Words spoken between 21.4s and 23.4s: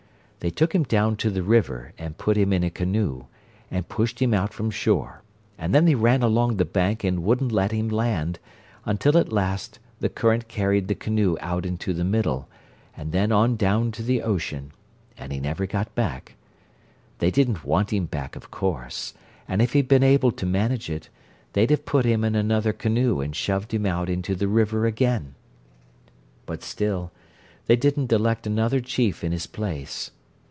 they'd have put him in another canoe and